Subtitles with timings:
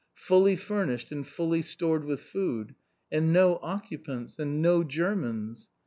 [0.15, 2.73] Fully furnished, and fully stored with food!
[3.11, 4.39] And no occupants!
[4.39, 5.69] And no Germans!